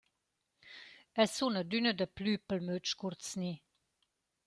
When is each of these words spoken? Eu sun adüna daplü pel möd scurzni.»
Eu 1.21 1.27
sun 1.35 1.53
adüna 1.61 1.91
daplü 1.99 2.33
pel 2.47 2.59
möd 2.67 2.83
scurzni.» 2.91 3.53